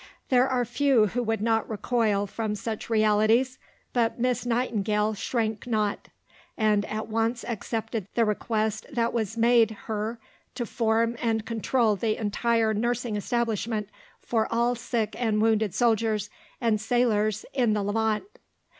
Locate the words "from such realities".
2.25-3.59